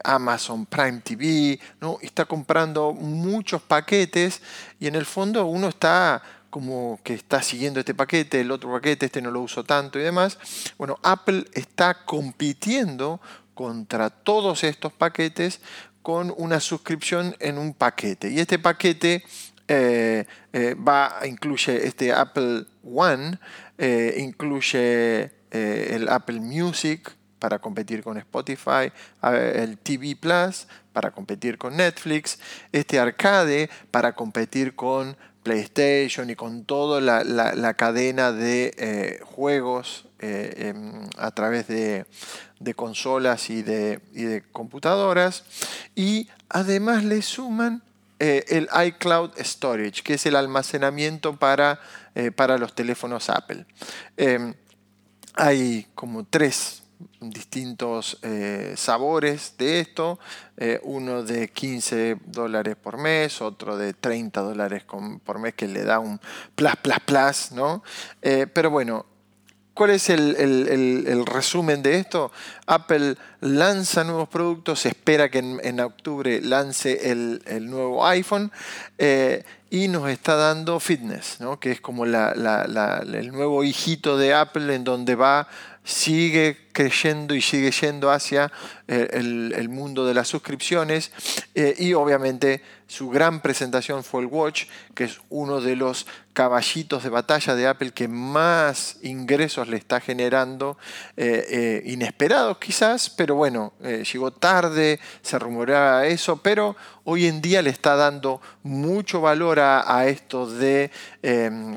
Amazon 0.02 0.66
Prime 0.66 1.00
TV, 1.00 1.60
¿no? 1.80 1.98
está 2.02 2.24
comprando 2.24 2.92
muchos 2.92 3.62
paquetes 3.62 4.42
y 4.80 4.88
en 4.88 4.96
el 4.96 5.06
fondo 5.06 5.46
uno 5.46 5.68
está 5.68 6.22
como 6.52 7.00
que 7.02 7.14
está 7.14 7.40
siguiendo 7.40 7.80
este 7.80 7.94
paquete, 7.94 8.42
el 8.42 8.50
otro 8.50 8.70
paquete, 8.70 9.06
este 9.06 9.22
no 9.22 9.30
lo 9.30 9.40
uso 9.40 9.64
tanto 9.64 9.98
y 9.98 10.02
demás. 10.02 10.38
Bueno, 10.76 10.98
Apple 11.02 11.46
está 11.54 12.04
compitiendo 12.04 13.22
contra 13.54 14.10
todos 14.10 14.62
estos 14.62 14.92
paquetes 14.92 15.62
con 16.02 16.34
una 16.36 16.60
suscripción 16.60 17.34
en 17.40 17.56
un 17.56 17.72
paquete. 17.72 18.30
Y 18.30 18.38
este 18.38 18.58
paquete 18.58 19.24
eh, 19.66 20.26
eh, 20.52 20.74
va, 20.74 21.20
incluye 21.24 21.86
este 21.86 22.12
Apple 22.12 22.66
One, 22.84 23.38
eh, 23.78 24.16
incluye 24.18 25.30
el 25.50 26.06
Apple 26.10 26.40
Music 26.40 27.16
para 27.38 27.60
competir 27.60 28.02
con 28.02 28.18
Spotify, 28.18 28.92
el 29.22 29.78
TV 29.78 30.16
Plus 30.16 30.66
para 30.92 31.10
competir 31.10 31.56
con 31.56 31.76
Netflix, 31.76 32.38
este 32.72 32.98
arcade 32.98 33.70
para 33.90 34.14
competir 34.14 34.74
con 34.74 35.16
PlayStation 35.42 36.30
y 36.30 36.36
con 36.36 36.64
toda 36.64 37.00
la, 37.00 37.74
cadena 37.74 38.32
de 38.32 38.74
eh, 38.76 39.20
juegos 39.24 40.06
eh, 40.18 40.72
em, 40.74 41.08
a 41.18 41.30
través 41.32 41.66
de, 41.68 42.06
consolas 42.74 43.50
y 43.50 43.62
de, 43.62 44.42
computadoras. 44.52 45.44
Y 45.94 46.28
además 46.48 47.04
le 47.04 47.22
suman 47.22 47.82
eh, 48.18 48.44
el 48.48 48.68
iCloud 48.86 49.32
Storage, 49.38 50.02
que 50.02 50.14
es 50.14 50.26
el 50.26 50.36
almacenamiento 50.36 51.36
para, 51.36 51.80
para 52.36 52.58
los 52.58 52.74
teléfonos 52.74 53.30
Apple. 53.30 53.66
Em, 54.16 54.54
hay 55.34 55.86
como 55.94 56.24
tres 56.24 56.81
distintos 57.30 58.18
eh, 58.22 58.74
sabores 58.76 59.54
de 59.58 59.80
esto, 59.80 60.18
eh, 60.56 60.80
uno 60.82 61.22
de 61.22 61.48
15 61.48 62.18
dólares 62.26 62.76
por 62.76 62.98
mes, 62.98 63.40
otro 63.40 63.76
de 63.76 63.94
30 63.94 64.40
dólares 64.40 64.84
por 64.84 65.38
mes 65.38 65.54
que 65.54 65.68
le 65.68 65.84
da 65.84 65.98
un 65.98 66.20
plus, 66.54 66.76
plus, 66.76 67.00
plus, 67.04 67.52
¿no? 67.52 67.82
Eh, 68.22 68.46
pero 68.52 68.70
bueno, 68.70 69.06
¿cuál 69.74 69.90
es 69.90 70.10
el, 70.10 71.24
resumen 71.26 71.82
de 71.82 71.98
esto? 71.98 72.32
Apple 72.66 73.16
lanza 73.40 74.04
nuevos 74.04 74.28
productos, 74.28 74.86
espera 74.86 75.30
que 75.30 75.38
en, 75.38 75.80
octubre 75.80 76.40
lance 76.40 77.10
el, 77.10 77.70
nuevo 77.70 78.06
iPhone 78.06 78.50
y 79.72 79.88
nos 79.88 80.10
está 80.10 80.36
dando 80.36 80.78
fitness, 80.80 81.40
¿no? 81.40 81.58
que 81.58 81.70
es 81.70 81.80
como 81.80 82.04
el 82.04 83.32
nuevo 83.32 83.64
hijito 83.64 84.18
de 84.18 84.34
Apple 84.34 84.74
en 84.74 84.84
donde 84.84 85.14
va 85.14 85.48
sigue 85.84 86.68
creyendo 86.72 87.34
y 87.34 87.42
sigue 87.42 87.70
yendo 87.72 88.10
hacia 88.10 88.52
eh, 88.86 89.08
el, 89.12 89.68
mundo 89.68 90.06
de 90.06 90.14
las 90.14 90.28
suscripciones 90.28 91.10
eh, 91.54 91.74
y 91.76 91.92
obviamente 91.94 92.62
su 92.86 93.10
gran 93.10 93.40
presentación 93.40 94.04
fue 94.04 94.22
el 94.22 94.26
Watch, 94.28 94.66
que 94.94 95.04
es 95.04 95.20
uno 95.28 95.60
de 95.60 95.76
los 95.76 96.06
caballitos 96.34 97.02
de 97.02 97.08
batalla 97.08 97.54
de 97.54 97.66
Apple 97.66 97.90
que 97.90 98.06
más 98.06 98.98
ingresos 99.02 99.66
le 99.68 99.76
está 99.76 100.00
generando, 100.00 100.78
eh, 101.16 101.82
inesperados 101.86 102.58
quizás, 102.58 103.10
pero 103.10 103.34
bueno, 103.34 103.72
llegó 103.80 104.30
tarde, 104.30 105.00
se 105.22 105.38
rumoreaba 105.38 106.06
eso, 106.06 106.36
pero 106.42 106.76
hoy 107.04 107.26
en 107.26 107.40
día 107.40 107.62
le 107.62 107.70
está 107.70 107.96
dando 107.96 108.40
mucho 108.62 109.20
valor 109.20 109.58
a, 109.58 109.98
a 109.98 110.06
esto 110.06 110.46
de, 110.46 110.90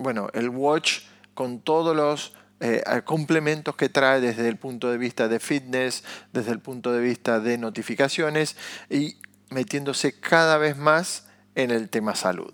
bueno, 0.02 0.30
el 0.34 0.50
Watch 0.50 1.02
con 1.34 1.60
todos 1.60 1.96
los 1.96 2.34
eh, 2.62 2.82
complementos 3.04 3.76
que 3.76 3.90
trae 3.90 4.22
desde 4.22 4.48
el 4.48 4.58
punto 4.58 4.90
de 4.90 4.98
vista 4.98 5.28
de 5.28 5.40
fitness, 5.40 6.04
desde 6.32 6.52
el 6.52 6.60
punto 6.60 6.94
de 6.94 7.02
vista 7.02 7.40
de 7.40 7.58
notificaciones 7.58 8.56
y 8.90 9.18
metiéndose 9.50 10.20
cada 10.20 10.58
vez 10.58 10.78
más 10.78 11.28
en 11.56 11.72
el 11.72 11.90
tema 11.90 12.16
salud. 12.16 12.54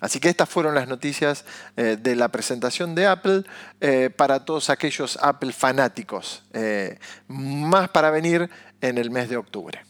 Así 0.00 0.18
que 0.20 0.28
estas 0.28 0.48
fueron 0.48 0.74
las 0.74 0.88
noticias 0.88 1.44
eh, 1.76 1.96
de 2.00 2.16
la 2.16 2.28
presentación 2.28 2.94
de 2.94 3.06
Apple 3.06 3.44
eh, 3.80 4.10
para 4.10 4.44
todos 4.44 4.70
aquellos 4.70 5.18
Apple 5.22 5.52
fanáticos, 5.52 6.44
más 7.28 7.88
para 7.90 8.10
venir 8.10 8.50
en 8.80 8.98
el 8.98 9.10
mes 9.10 9.28
de 9.28 9.36
octubre. 9.36 9.82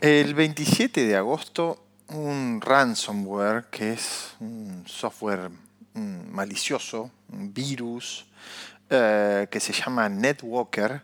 El 0.00 0.34
27 0.34 1.06
de 1.06 1.14
agosto 1.14 1.89
un 2.10 2.60
ransomware 2.60 3.66
que 3.70 3.92
es 3.92 4.34
un 4.40 4.84
software 4.86 5.50
malicioso, 5.94 7.10
un 7.32 7.52
virus, 7.52 8.26
eh, 8.88 9.46
que 9.50 9.60
se 9.60 9.72
llama 9.72 10.08
Netwalker, 10.08 11.02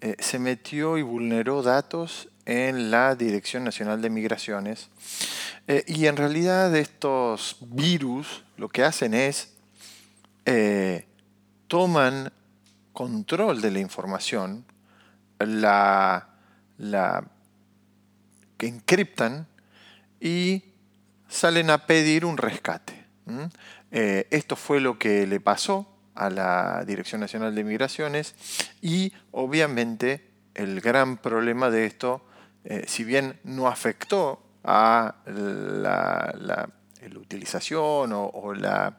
eh, 0.00 0.16
se 0.18 0.38
metió 0.38 0.98
y 0.98 1.02
vulneró 1.02 1.62
datos 1.62 2.28
en 2.44 2.90
la 2.90 3.14
Dirección 3.14 3.64
Nacional 3.64 4.02
de 4.02 4.10
Migraciones. 4.10 4.90
Eh, 5.66 5.84
y 5.86 6.06
en 6.06 6.16
realidad 6.16 6.74
estos 6.76 7.56
virus 7.60 8.44
lo 8.56 8.68
que 8.68 8.84
hacen 8.84 9.14
es 9.14 9.50
toman 11.68 12.30
control 12.92 13.62
de 13.62 13.70
la 13.70 13.78
información, 13.78 14.66
la, 15.38 16.28
la 16.76 17.24
que 18.58 18.66
encriptan 18.66 19.46
y 20.24 20.64
salen 21.28 21.68
a 21.68 21.86
pedir 21.86 22.24
un 22.24 22.38
rescate. 22.38 23.04
esto 23.90 24.56
fue 24.56 24.80
lo 24.80 24.98
que 24.98 25.26
le 25.26 25.38
pasó 25.38 25.86
a 26.14 26.30
la 26.30 26.82
Dirección 26.86 27.20
Nacional 27.20 27.54
de 27.54 27.62
Migraciones 27.62 28.34
y 28.80 29.12
obviamente 29.32 30.30
el 30.54 30.80
gran 30.80 31.18
problema 31.18 31.68
de 31.68 31.84
esto, 31.84 32.24
eh, 32.64 32.84
si 32.86 33.04
bien 33.04 33.38
no 33.44 33.68
afectó 33.68 34.42
a 34.64 35.16
la, 35.26 36.70
utilización 37.14 38.12
o, 38.14 38.54
la, 38.54 38.96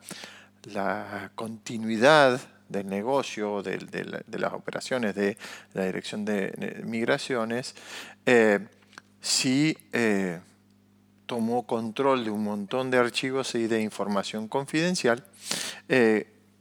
continuidad 1.34 2.40
del 2.70 2.88
negocio, 2.88 3.64
de, 3.64 4.24
las 4.32 4.54
operaciones 4.54 5.16
de 5.16 5.38
la 5.74 5.86
Dirección 5.86 6.24
de, 6.24 6.84
Migraciones, 6.86 7.74
eh, 8.28 8.60
sí 9.22 9.76
eh, 9.92 10.40
tomó 11.26 11.66
control 11.66 12.24
de 12.24 12.32
un 12.32 12.44
montón 12.44 12.92
de 12.92 12.98
archivos 12.98 13.56
y 13.56 13.68
de 13.68 13.82
información 13.82 14.48
confidencial 14.48 15.24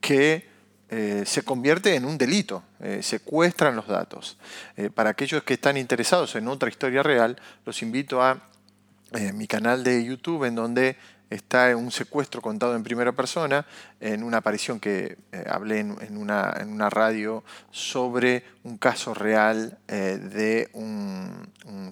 que 0.00 0.54
eh, 0.90 1.24
se 1.26 1.42
convierte 1.42 1.94
en 1.96 2.04
un 2.04 2.18
delito, 2.18 2.62
eh, 2.78 3.02
secuestran 3.02 3.74
los 3.74 3.88
datos. 3.88 4.36
Eh, 4.76 4.90
para 4.90 5.10
aquellos 5.10 5.42
que 5.42 5.54
están 5.54 5.76
interesados 5.76 6.36
en 6.36 6.46
otra 6.46 6.68
historia 6.68 7.02
real, 7.02 7.36
los 7.64 7.82
invito 7.82 8.22
a 8.22 8.38
mi 9.32 9.46
canal 9.46 9.84
de 9.84 10.04
YouTube 10.04 10.44
en 10.44 10.56
donde 10.56 10.96
está 11.30 11.76
un 11.76 11.90
secuestro 11.90 12.40
contado 12.40 12.76
en 12.76 12.82
primera 12.82 13.12
persona, 13.12 13.66
en 14.00 14.22
una 14.22 14.38
aparición 14.38 14.80
que 14.80 15.18
eh, 15.32 15.44
hablé 15.48 15.80
en, 15.80 16.16
una, 16.16 16.54
en, 16.58 16.68
una, 16.72 16.90
radio 16.90 17.44
sobre 17.70 18.44
un 18.62 18.78
caso 18.78 19.14
real 19.14 19.78
eh, 19.88 20.18
de 20.18 20.68
un, 20.72 21.23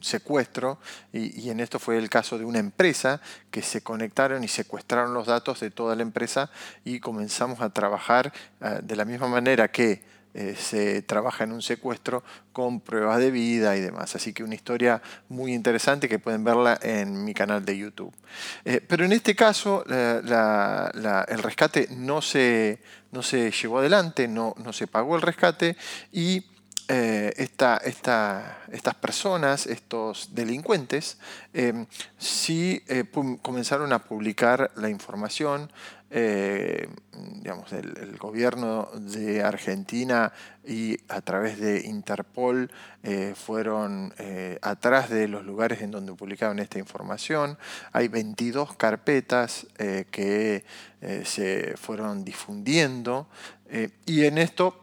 secuestro, 0.02 0.78
y, 1.12 1.48
en 1.48 1.60
esto 1.60 1.78
fue 1.78 1.96
el 1.96 2.10
caso 2.10 2.38
de 2.38 2.44
una 2.44 2.58
empresa 2.58 3.20
que 3.50 3.62
se 3.62 3.82
conectaron 3.82 4.44
y 4.44 4.48
secuestraron 4.48 5.14
los 5.14 5.26
datos 5.26 5.60
de 5.60 5.70
toda 5.70 5.96
la 5.96 6.02
empresa 6.02 6.50
y 6.84 7.00
comenzamos 7.00 7.60
a 7.60 7.70
trabajar 7.70 8.32
eh, 8.60 8.80
de 8.82 8.96
la 8.96 9.04
misma 9.04 9.28
manera 9.28 9.68
que 9.68 10.02
eh, 10.34 10.56
se 10.58 11.02
trabaja 11.02 11.44
en 11.44 11.52
un 11.52 11.60
secuestro 11.60 12.24
con 12.52 12.80
pruebas 12.80 13.18
de 13.18 13.30
vida 13.30 13.76
y 13.76 13.80
demás. 13.80 14.16
Así 14.16 14.32
que 14.32 14.42
una 14.42 14.54
historia 14.54 15.02
muy 15.28 15.52
interesante 15.52 16.08
que 16.08 16.18
pueden 16.18 16.42
verla 16.42 16.78
en 16.82 17.24
mi 17.24 17.34
canal 17.34 17.64
de 17.64 17.76
YouTube. 17.76 18.14
Eh, 18.64 18.80
pero 18.86 19.04
en 19.04 19.12
este 19.12 19.36
caso 19.36 19.84
el 19.86 21.42
rescate 21.42 21.88
no 21.90 22.22
se, 22.22 22.80
no 23.10 23.22
se 23.22 23.50
llevó 23.50 23.78
adelante, 23.78 24.26
no, 24.26 24.54
no 24.56 24.72
se 24.72 24.86
pagó 24.86 25.16
el 25.16 25.22
rescate 25.22 25.76
y 26.12 26.51
eh, 26.88 27.32
estas 27.36 28.94
personas, 29.00 29.66
estos 29.66 30.34
delincuentes, 30.34 31.18
sí 32.18 32.82
comenzaron 33.42 33.92
a 33.92 34.00
publicar 34.00 34.70
la 34.76 34.88
información 34.88 35.70
eh, 36.14 36.90
digamos, 37.40 37.72
el, 37.72 38.18
gobierno 38.18 38.90
de 38.92 39.42
Argentina 39.42 40.30
y 40.62 40.98
a 41.08 41.22
través 41.22 41.58
de 41.58 41.86
Interpol 41.86 42.70
eh, 43.02 43.32
fueron 43.34 44.12
eh, 44.18 44.58
atrás 44.60 45.08
de 45.08 45.26
los 45.26 45.42
lugares 45.42 45.80
en 45.80 45.90
donde 45.90 46.12
publicaban 46.12 46.58
esta 46.58 46.78
información. 46.78 47.56
Hay 47.92 48.08
22 48.08 48.76
carpetas 48.76 49.66
que 50.10 50.64
se 51.24 51.74
fueron 51.78 52.24
difundiendo 52.24 53.26
y 54.04 54.24
en 54.26 54.36
esto 54.36 54.81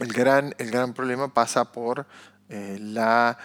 el 0.00 0.12
gran, 0.12 0.54
el 0.58 0.70
gran 0.70 0.94
problema 0.94 1.32
pasa 1.32 1.72
por 1.72 2.06
la 2.48 3.36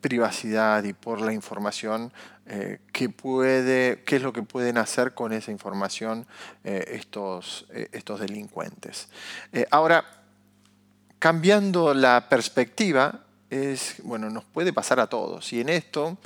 privacidad 0.00 0.84
y 0.84 0.92
por 0.92 1.20
la 1.20 1.32
información 1.32 2.12
eh, 2.46 2.78
qué, 2.92 3.08
puede, 3.08 4.02
qué 4.04 4.16
es 4.16 4.22
lo 4.22 4.34
que 4.34 4.42
pueden 4.42 4.76
hacer 4.76 5.14
con 5.14 5.32
esa 5.32 5.50
información 5.50 6.26
eh, 6.62 6.84
estos, 6.88 7.66
eh, 7.70 7.88
estos 7.92 8.20
delincuentes. 8.20 9.08
ahora, 9.70 10.04
cambiando 11.18 11.94
la 11.94 12.28
perspectiva, 12.28 13.20
es, 13.48 13.96
bueno, 14.02 14.28
nos 14.28 14.44
puede 14.44 14.74
pasar 14.74 15.00
a 15.00 15.06
todos. 15.06 15.52
Y 15.52 15.60
en 15.60 15.70
esto, 15.70 16.18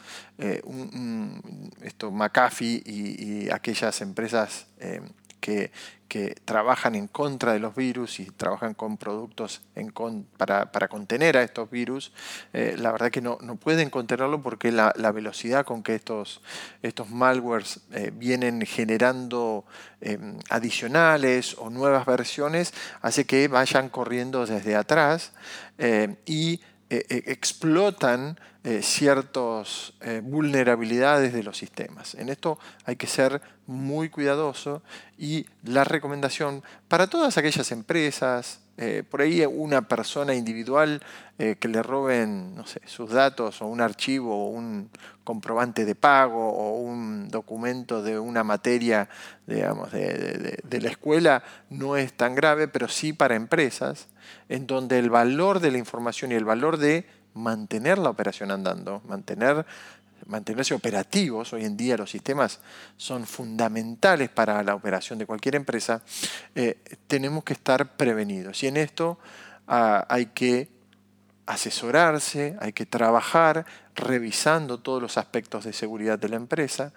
esto 1.82 2.10
McAfee 2.10 2.82
y, 2.84 3.50
aquellas 3.50 4.00
empresas 4.00 4.66
que, 5.40 5.70
trabajan 6.46 6.94
en 6.94 7.06
contra 7.06 7.52
de 7.52 7.58
los 7.58 7.76
virus 7.76 8.18
y 8.18 8.24
trabajan 8.24 8.72
con 8.72 8.96
productos 8.96 9.60
para, 10.38 10.88
contener 10.88 11.36
a 11.36 11.42
estos 11.42 11.70
virus, 11.70 12.12
eh, 12.54 12.76
la 12.78 12.92
verdad 12.92 13.10
que 13.10 13.20
no, 13.20 13.38
pueden 13.60 13.90
contenerlo 13.90 14.40
porque 14.40 14.72
la, 14.72 15.12
velocidad 15.12 15.66
con 15.66 15.82
que 15.82 15.94
estos, 15.94 16.40
estos 16.82 17.10
malwares 17.10 17.80
eh, 17.92 18.10
vienen 18.14 18.62
generando 18.64 19.66
em, 20.00 20.38
adicionales 20.48 21.56
o 21.58 21.68
nuevas 21.68 22.06
versiones 22.06 22.72
hace 23.02 23.26
que 23.26 23.46
vayan 23.48 23.90
corriendo 23.90 24.46
desde 24.46 24.76
atrás 24.76 25.32
eh, 26.90 27.04
y 27.08 27.30
explotan 27.30 28.38
eh, 28.64 28.82
ciertas 28.82 29.92
eh, 30.00 30.20
vulnerabilidades 30.22 31.32
de 31.32 31.42
los 31.42 31.56
sistemas. 31.56 32.14
En 32.14 32.28
esto 32.28 32.58
hay 32.84 32.96
que 32.96 33.06
ser 33.06 33.40
muy 33.66 34.08
cuidadoso 34.08 34.82
y 35.16 35.46
la 35.62 35.84
recomendación 35.84 36.62
para 36.88 37.06
todas 37.06 37.38
aquellas 37.38 37.70
empresas, 37.72 38.60
eh, 38.78 39.02
por 39.08 39.20
ahí 39.20 39.44
una 39.44 39.82
persona 39.82 40.34
individual 40.34 41.02
que 41.38 41.68
le 41.68 41.84
roben 41.84 42.56
no 42.56 42.66
sé, 42.66 42.80
sus 42.86 43.12
datos 43.12 43.62
o 43.62 43.66
un 43.66 43.80
archivo 43.80 44.46
o 44.46 44.48
un 44.48 44.90
comprobante 45.22 45.84
de 45.84 45.94
pago 45.94 46.48
o 46.48 46.80
un 46.80 47.28
documento 47.28 48.02
de 48.02 48.18
una 48.18 48.42
materia 48.42 49.08
digamos, 49.46 49.92
de, 49.92 50.58
de 50.64 50.80
la 50.80 50.88
escuela 50.88 51.44
no 51.70 51.96
es 51.96 52.12
tan 52.14 52.34
grave, 52.34 52.66
pero 52.66 52.88
sí 52.88 53.12
para 53.12 53.36
empresas 53.36 54.08
en 54.48 54.66
donde 54.66 54.98
el 54.98 55.10
valor 55.10 55.60
de 55.60 55.70
la 55.70 55.78
información 55.78 56.32
y 56.32 56.34
el 56.34 56.44
valor 56.44 56.76
de 56.76 57.06
mantener 57.34 57.98
la 57.98 58.10
operación 58.10 58.50
andando, 58.50 59.00
mantener, 59.06 59.64
mantenerse 60.26 60.74
operativos. 60.74 61.52
Hoy 61.52 61.64
en 61.64 61.76
día 61.76 61.96
los 61.96 62.10
sistemas 62.10 62.60
son 62.96 63.26
fundamentales 63.26 64.28
para 64.28 64.62
la 64.62 64.74
operación 64.74 65.18
de 65.18 65.26
cualquier 65.26 65.54
empresa. 65.54 66.02
Eh, 66.54 66.78
tenemos 67.06 67.44
que 67.44 67.54
estar 67.54 67.96
prevenidos. 67.96 68.62
Y 68.62 68.66
en 68.66 68.76
esto 68.76 69.18
ah, 69.66 70.06
hay 70.08 70.26
que 70.26 70.68
asesorarse, 71.46 72.56
hay 72.60 72.72
que 72.72 72.84
trabajar 72.84 73.64
revisando 73.94 74.80
todos 74.80 75.00
los 75.00 75.16
aspectos 75.16 75.64
de 75.64 75.72
seguridad 75.72 76.18
de 76.18 76.28
la 76.28 76.36
empresa, 76.36 76.92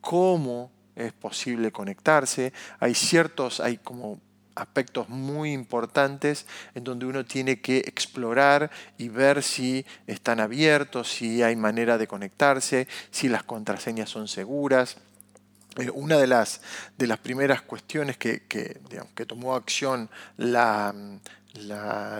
cómo 0.00 0.70
es 0.94 1.12
posible 1.12 1.72
conectarse. 1.72 2.52
Hay 2.78 2.94
ciertos, 2.94 3.60
hay 3.60 3.78
como 3.78 4.20
aspectos 4.58 5.08
muy 5.08 5.52
importantes 5.52 6.46
en 6.74 6.84
donde 6.84 7.06
uno 7.06 7.24
tiene 7.24 7.60
que 7.60 7.78
explorar 7.78 8.70
y 8.96 9.08
ver 9.08 9.42
si 9.42 9.86
están 10.06 10.40
abiertos, 10.40 11.08
si 11.08 11.42
hay 11.42 11.56
manera 11.56 11.98
de 11.98 12.06
conectarse, 12.06 12.88
si 13.10 13.28
las 13.28 13.44
contraseñas 13.44 14.10
son 14.10 14.28
seguras. 14.28 14.98
Eh, 15.76 15.90
una 15.90 16.16
de 16.18 16.26
las, 16.26 16.60
de 16.96 17.06
las 17.06 17.18
primeras 17.18 17.62
cuestiones 17.62 18.16
que, 18.16 18.42
que, 18.46 19.26
tomó 19.26 19.54
acción 19.54 20.10
la, 20.36 20.94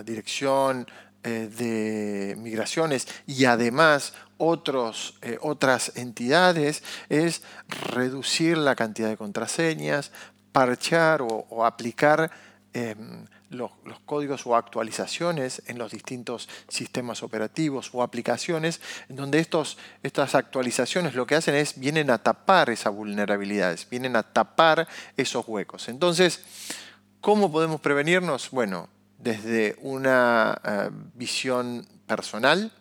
dirección 0.05 0.87
eh, 1.25 1.49
de 1.57 2.37
migraciones 2.39 3.09
y 3.27 3.45
además 3.45 4.15
otros, 4.37 5.19
eh, 5.23 5.39
otras 5.41 5.93
entidades 5.97 6.83
es 7.09 7.43
reducir 7.69 8.57
la 8.57 8.77
cantidad 8.77 9.09
de 9.09 9.17
contraseñas, 9.17 10.13
parchar 10.53 11.23
o, 11.23 11.65
aplicar 11.65 12.31
em, 12.73 13.27
los, 13.51 13.71
códigos 14.05 14.47
o 14.47 14.57
actualizaciones 14.57 15.63
en 15.67 15.79
los 15.79 15.93
distintos 15.93 16.49
sistemas 16.69 17.23
operativos 17.23 17.91
o 17.93 18.03
aplicaciones, 18.03 18.81
en 19.09 19.17
donde 19.17 19.39
estos, 19.39 19.79
estas 20.03 20.35
actualizaciones 20.35 21.15
lo 21.15 21.27
que 21.27 21.35
hacen 21.35 21.55
es 21.55 21.79
vienen 21.79 22.11
a 22.11 22.19
tapar 22.19 22.71
esas 22.71 22.95
vulnerabilidades, 22.95 23.89
vienen 23.89 24.17
a 24.17 24.23
tapar 24.23 24.89
esos 25.17 25.47
huecos. 25.49 25.89
Entonces, 25.89 26.45
¿cómo 27.21 27.51
podemos 27.51 27.81
prevenirnos? 27.81 28.51
Bueno, 28.51 28.89
desde 29.19 29.77
una 29.83 30.61
eh, 30.65 30.91
visión 31.15 31.87
personal, 32.07 32.73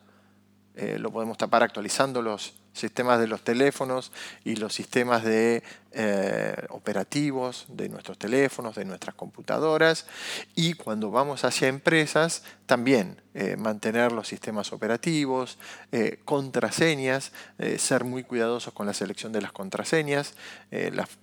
eh, 0.75 0.97
lo 0.99 1.11
podemos 1.11 1.37
tapar 1.37 1.63
actualizando 1.63 2.21
los 2.21 2.53
sistemas 2.77 3.19
de 3.19 3.27
los 3.27 3.43
teléfonos 3.43 4.11
y 4.43 4.55
los 4.55 4.73
sistemas 4.73 5.23
de 5.23 5.63
eh, 5.99 6.53
operativos 6.69 7.65
de 7.69 7.89
nuestros 7.89 8.19
teléfonos, 8.19 8.75
de 8.75 8.85
nuestras 8.85 9.15
computadoras 9.15 10.05
y 10.53 10.73
cuando 10.73 11.09
vamos 11.09 11.43
hacia 11.43 11.69
empresas 11.69 12.43
también 12.67 13.19
eh, 13.33 13.55
mantener 13.57 14.11
los 14.11 14.27
sistemas 14.27 14.73
operativos, 14.73 15.57
eh, 15.91 16.19
contraseñas, 16.23 17.31
ser 17.77 18.03
muy 18.03 18.23
cuidadosos 18.23 18.73
con 18.73 18.85
la 18.85 18.93
selección 18.93 19.31
de 19.31 19.41
las 19.41 19.51
contraseñas. 19.51 20.35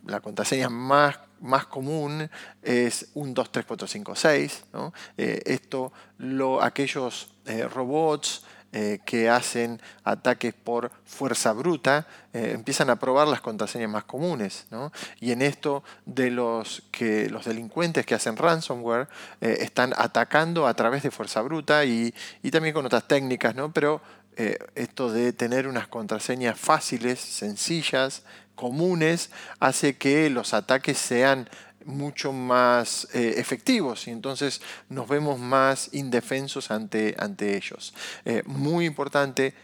La, 0.06 0.20
contraseña 0.20 0.68
más, 0.68 1.18
más 1.40 1.66
común 1.66 2.28
es 2.62 3.10
1, 3.14 3.32
2, 3.32 3.52
3, 3.52 3.64
4, 3.66 3.86
5, 3.86 4.16
6. 4.16 4.64
esto, 5.16 5.92
lo, 6.18 6.62
aquellos 6.62 7.28
robots, 7.72 8.42
eh, 8.76 8.98
que 9.04 9.30
hacen 9.30 9.80
ataques 10.02 10.52
por 10.52 10.90
fuerza 11.04 11.52
bruta, 11.52 12.08
eh, 12.32 12.50
empiezan 12.54 12.90
a 12.90 12.96
probar 12.96 13.28
las 13.28 13.40
contraseñas 13.40 13.88
más 13.88 14.02
comunes. 14.02 14.66
Y 15.20 15.30
en 15.30 15.42
esto 15.42 15.84
de 16.06 16.32
los, 16.32 16.82
que, 16.90 17.30
los 17.30 17.44
delincuentes 17.44 18.04
que 18.04 18.16
hacen 18.16 18.36
ransomware 18.36 19.06
eh, 19.40 19.58
están 19.60 19.94
atacando 19.96 20.66
a 20.66 20.74
través 20.74 21.04
de 21.04 21.12
fuerza 21.12 21.40
bruta 21.42 21.84
y, 21.84 22.12
también 22.50 22.74
con 22.74 22.84
otras 22.84 23.06
técnicas, 23.06 23.54
¿no? 23.54 23.72
pero 23.72 24.00
esto 24.74 25.12
de 25.12 25.32
tener 25.32 25.68
unas 25.68 25.86
contraseñas 25.86 26.58
fáciles, 26.58 27.20
sencillas, 27.20 28.24
comunes, 28.56 29.30
hace 29.60 29.96
que 29.96 30.28
los 30.30 30.52
ataques 30.52 30.98
sean 30.98 31.48
mucho 31.84 32.32
más 32.32 33.08
eh, 33.14 33.34
efectivos 33.36 34.06
y 34.08 34.10
entonces 34.10 34.60
nos 34.88 35.08
vemos 35.08 35.38
más 35.38 35.90
indefensos 35.92 36.70
ante, 36.70 37.14
ante 37.18 37.56
ellos. 37.56 37.94
Eh, 38.24 38.42
muy 38.46 38.86
importante 38.86 39.54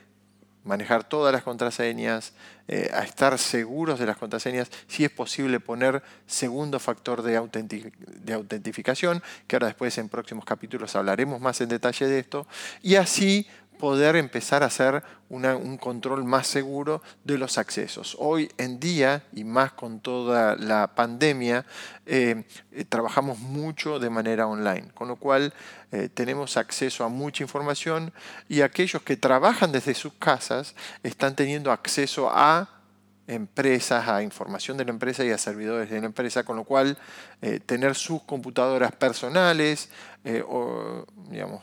manejar 0.64 1.04
todas 1.04 1.32
las 1.32 1.42
contraseñas, 1.42 2.32
eh, 2.68 2.90
a 2.92 3.02
estar 3.02 3.38
seguros 3.38 3.98
de 3.98 4.06
las 4.06 4.16
contraseñas, 4.16 4.70
si 4.86 5.04
es 5.04 5.10
posible 5.10 5.58
poner 5.58 6.02
segundo 6.26 6.78
factor 6.78 7.22
de, 7.22 7.32
de 7.32 8.32
autentificación, 8.32 9.22
que 9.46 9.56
ahora 9.56 9.68
después 9.68 9.96
en 9.98 10.08
próximos 10.08 10.44
capítulos 10.44 10.94
hablaremos 10.96 11.40
más 11.40 11.60
en 11.60 11.70
detalle 11.70 12.06
de 12.06 12.18
esto, 12.18 12.46
y 12.82 12.96
así 12.96 13.48
poder 13.80 14.14
empezar 14.14 14.62
a 14.62 14.66
hacer 14.66 15.02
un 15.30 15.78
control 15.78 16.22
más 16.22 16.46
seguro 16.46 17.02
de 17.24 17.38
los 17.38 17.56
accesos. 17.56 18.14
Hoy 18.20 18.50
en 18.58 18.78
día, 18.78 19.24
y 19.32 19.42
más 19.42 19.72
con 19.72 20.00
toda 20.00 20.54
la 20.56 20.94
pandemia, 20.94 21.64
eh, 22.04 22.44
eh, 22.72 22.84
trabajamos 22.84 23.38
mucho 23.38 23.98
de 23.98 24.10
manera 24.10 24.46
online, 24.46 24.90
con 24.92 25.08
lo 25.08 25.16
cual 25.16 25.54
eh, 25.92 26.10
tenemos 26.12 26.58
acceso 26.58 27.04
a 27.04 27.08
mucha 27.08 27.42
información 27.42 28.12
y 28.48 28.60
aquellos 28.60 29.00
que 29.02 29.16
trabajan 29.16 29.72
desde 29.72 29.94
sus 29.94 30.12
casas 30.12 30.74
están 31.02 31.34
teniendo 31.34 31.72
acceso 31.72 32.28
a 32.30 32.68
empresas, 33.26 34.08
a 34.08 34.22
información 34.22 34.76
de 34.76 34.84
la 34.84 34.90
empresa 34.90 35.24
y 35.24 35.30
a 35.30 35.38
servidores 35.38 35.88
de 35.88 36.00
la 36.00 36.06
empresa, 36.06 36.42
con 36.42 36.56
lo 36.56 36.64
cual 36.64 36.98
tener 37.64 37.94
sus 37.94 38.22
computadoras 38.24 38.90
personales 38.92 39.88
o, 40.48 41.06
digamos, 41.30 41.62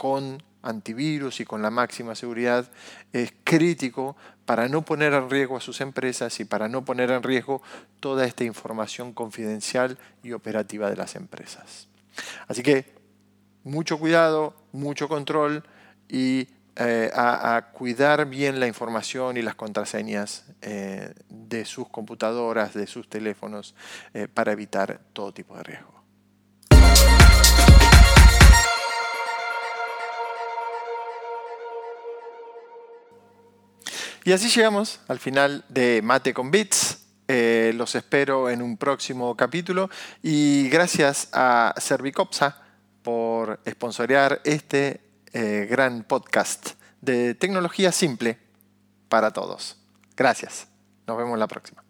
con 0.00 0.42
antivirus 0.62 1.40
y 1.40 1.44
con 1.44 1.60
la 1.60 1.68
máxima 1.68 2.14
seguridad 2.14 2.70
es 3.12 3.34
crítico 3.44 4.16
para 4.46 4.66
no 4.66 4.80
poner 4.80 5.12
en 5.12 5.28
riesgo 5.28 5.58
a 5.58 5.60
sus 5.60 5.82
empresas 5.82 6.40
y 6.40 6.46
para 6.46 6.70
no 6.70 6.86
poner 6.86 7.10
en 7.10 7.22
riesgo 7.22 7.60
toda 8.00 8.24
esta 8.24 8.44
información 8.44 9.12
confidencial 9.12 9.98
y 10.22 10.32
operativa 10.32 10.88
de 10.88 10.96
las 10.96 11.16
empresas. 11.16 11.86
Así 12.48 12.62
que 12.62 12.86
mucho 13.62 13.98
cuidado, 13.98 14.54
mucho 14.72 15.06
control 15.06 15.64
y 16.08 16.48
eh, 16.76 17.10
a, 17.12 17.68
cuidar 17.74 18.24
bien 18.24 18.58
la 18.58 18.66
información 18.66 19.36
y 19.36 19.42
las 19.42 19.54
contraseñas 19.54 20.46
eh, 20.62 21.12
de 21.28 21.66
sus 21.66 21.90
computadoras, 21.90 22.72
de 22.72 22.86
sus 22.86 23.06
teléfonos, 23.06 23.74
eh, 24.14 24.28
para 24.32 24.52
evitar 24.52 24.98
todo 25.12 25.34
tipo 25.34 25.58
de 25.58 25.62
riesgo. 25.62 25.99
Y 34.24 34.32
así 34.32 34.48
llegamos 34.48 35.00
al 35.08 35.18
final 35.18 35.64
de 35.68 36.02
Mate 36.02 36.34
con 36.34 36.50
Bits. 36.50 36.98
Eh, 37.26 37.72
los 37.76 37.94
espero 37.94 38.50
en 38.50 38.60
un 38.60 38.76
próximo 38.76 39.36
capítulo 39.36 39.88
y 40.20 40.68
gracias 40.68 41.28
a 41.32 41.72
Servicopsa 41.78 42.60
por 43.02 43.60
sponsorear 43.68 44.40
este 44.44 45.00
eh, 45.32 45.66
gran 45.70 46.02
podcast 46.02 46.72
de 47.00 47.34
tecnología 47.34 47.92
simple 47.92 48.38
para 49.08 49.32
todos. 49.32 49.78
Gracias. 50.16 50.66
Nos 51.06 51.16
vemos 51.16 51.38
la 51.38 51.46
próxima. 51.46 51.89